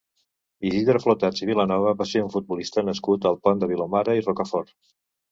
Isidre 0.67 1.01
Flotats 1.01 1.41
i 1.45 1.47
Vilanova 1.49 1.91
va 1.99 2.07
ser 2.11 2.23
un 2.27 2.31
futbolista 2.35 2.85
nascut 2.87 3.27
al 3.31 3.37
Pont 3.43 3.61
de 3.65 3.69
Vilomara 3.73 4.15
i 4.21 4.25
Rocafort. 4.29 4.73